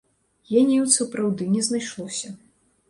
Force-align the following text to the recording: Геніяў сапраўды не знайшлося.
Геніяў 0.51 0.89
сапраўды 0.95 1.51
не 1.55 1.61
знайшлося. 1.69 2.27